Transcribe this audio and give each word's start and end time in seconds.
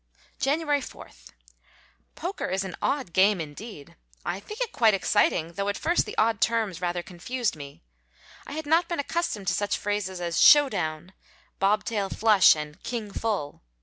January 0.39 0.81
4. 0.81 1.11
Poker 2.15 2.47
is 2.49 2.63
an 2.63 2.75
odd 2.81 3.13
game, 3.13 3.39
indeed. 3.39 3.95
I 4.25 4.39
think 4.39 4.59
it 4.59 4.71
quite 4.71 4.95
exciting, 4.95 5.53
though 5.53 5.69
at 5.69 5.77
first 5.77 6.07
the 6.07 6.17
odd 6.17 6.41
terms 6.41 6.81
rather 6.81 7.03
confused 7.03 7.55
me. 7.55 7.83
I 8.47 8.53
had 8.53 8.65
not 8.65 8.87
been 8.89 8.99
accustomed 8.99 9.45
to 9.49 9.53
such 9.53 9.77
phrases 9.77 10.19
as 10.19 10.41
"show 10.41 10.69
down," 10.69 11.13
"bob 11.59 11.83
tail 11.83 12.09
flush," 12.09 12.55
and 12.55 12.81
"King 12.81 13.11
full." 13.11 13.61